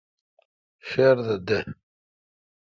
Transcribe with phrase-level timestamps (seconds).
[0.87, 1.59] شردہ دے۔